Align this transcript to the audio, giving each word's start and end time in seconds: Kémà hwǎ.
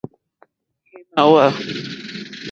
Kémà 0.87 1.23
hwǎ. 1.29 1.45